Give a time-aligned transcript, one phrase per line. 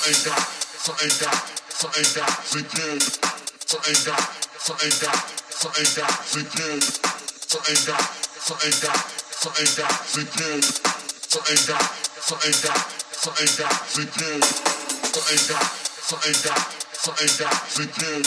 [0.00, 0.40] something got,
[0.80, 1.36] something got,
[1.68, 3.02] something got the kid.
[3.68, 4.24] Something got,
[4.56, 5.18] something got,
[5.52, 6.80] something got the kid.
[7.44, 8.00] Something got,
[8.40, 8.96] something got,
[9.28, 10.64] something got the kid.
[10.64, 11.84] Something got,
[12.16, 12.80] something got,
[13.12, 14.40] something got the kid.
[15.04, 16.62] Something got, something got,
[16.96, 18.24] something got the kid.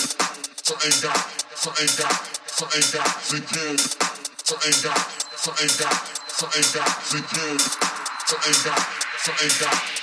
[0.62, 1.22] Something got,
[1.58, 2.16] something got,
[2.54, 3.80] something got the kid.
[4.46, 5.02] Something got,
[5.42, 5.98] something got,
[6.38, 7.60] something got the kid.
[8.30, 8.82] Something got,
[9.26, 10.03] something got.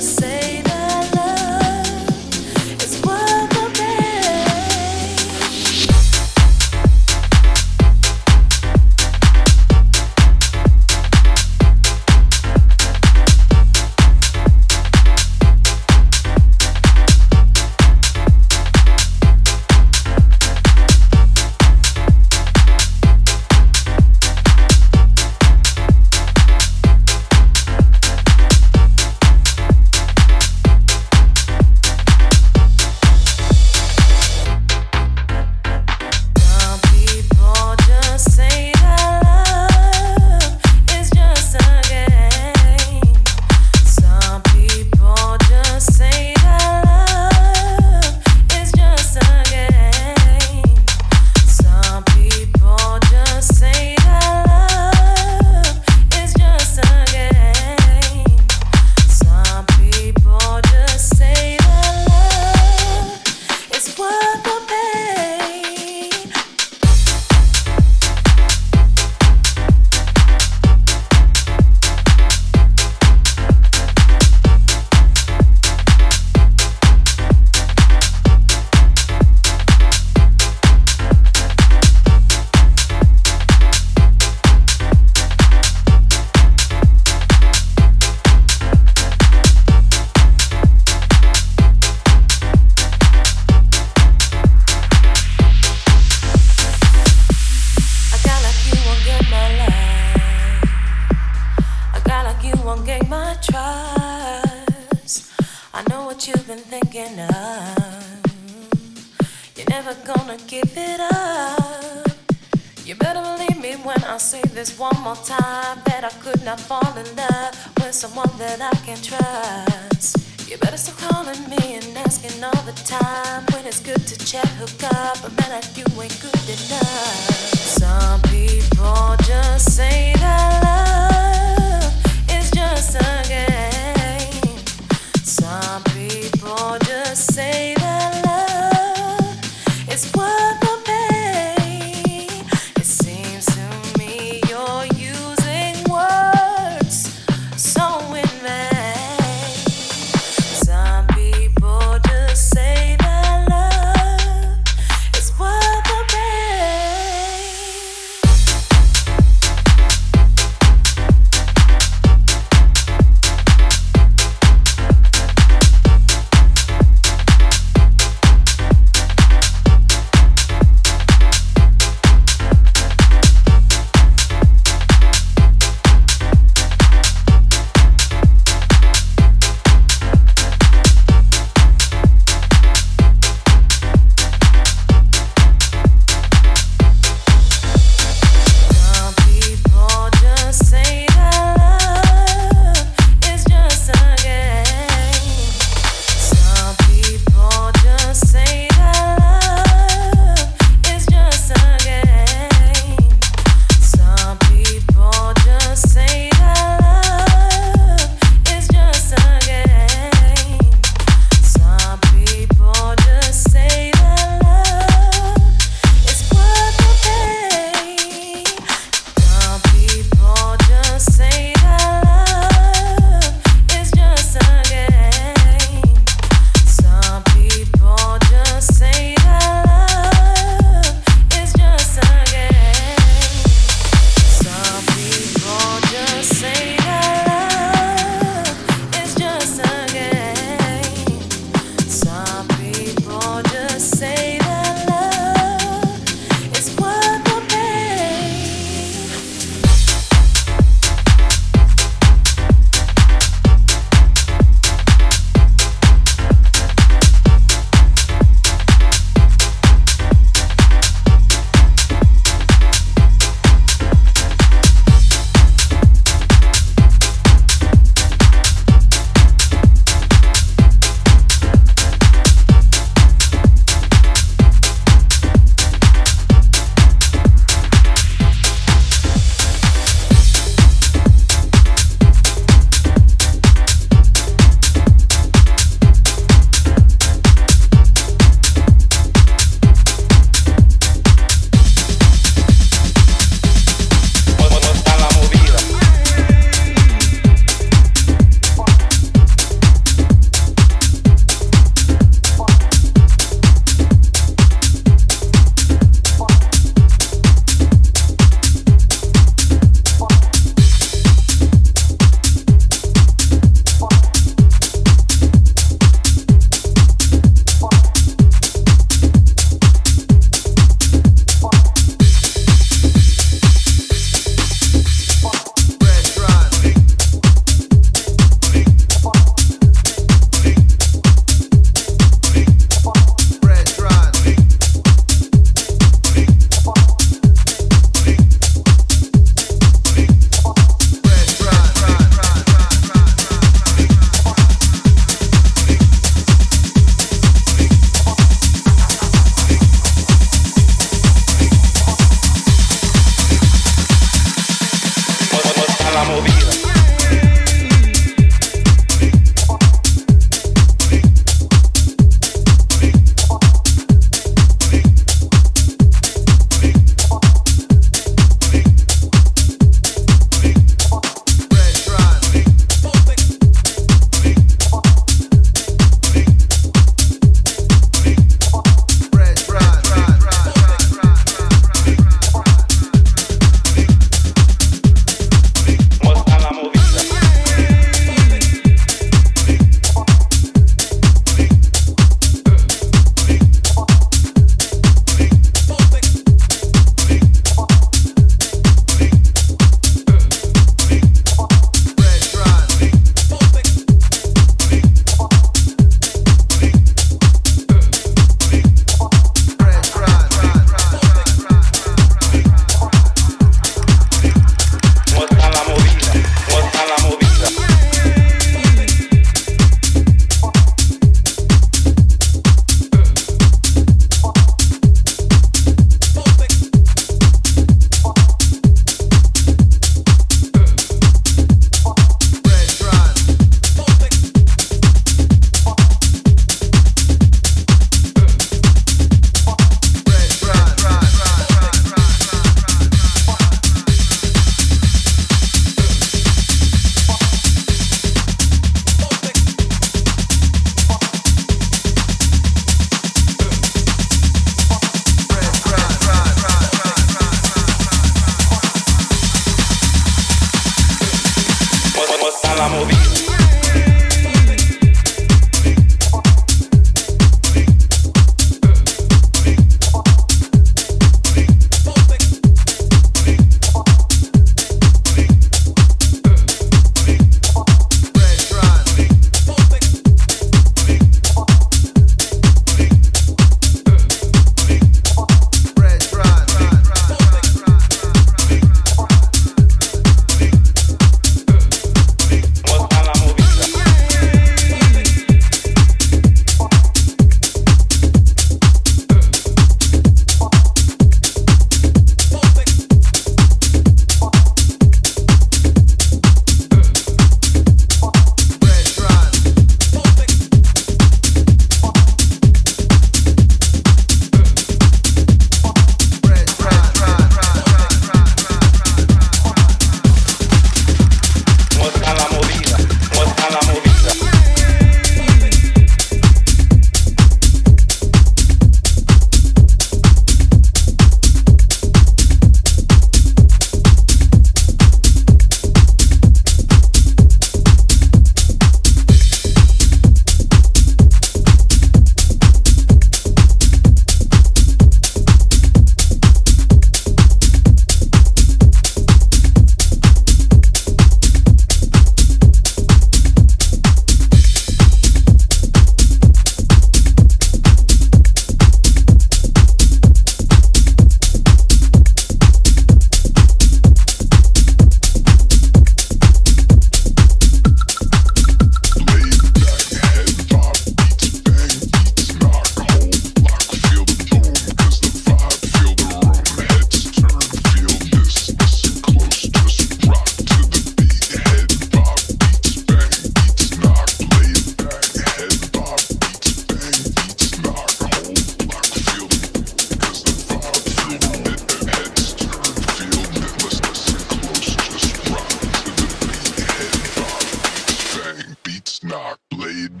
[598.99, 600.00] Knock Blade.